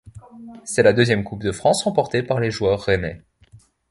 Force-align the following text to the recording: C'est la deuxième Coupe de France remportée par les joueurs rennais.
C'est 0.63 0.81
la 0.81 0.93
deuxième 0.93 1.23
Coupe 1.23 1.43
de 1.43 1.51
France 1.51 1.83
remportée 1.83 2.23
par 2.23 2.39
les 2.39 2.49
joueurs 2.49 2.81
rennais. 2.85 3.21